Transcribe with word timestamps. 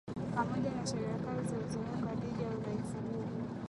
Pamoja 0.35 0.69
na 0.69 0.85
Sheria 0.87 1.17
Kali 1.25 1.47
zilizowekwa 1.47 2.15
dhidi 2.15 2.43
ya 2.43 2.49
uhalifu 2.49 2.97
huo 3.01 3.23